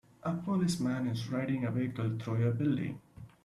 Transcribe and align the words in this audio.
A 0.23 0.33
policeman 0.33 1.05
is 1.05 1.29
riding 1.29 1.63
a 1.63 1.69
vehicle 1.69 2.17
through 2.17 2.47
a 2.47 2.51
building. 2.51 2.99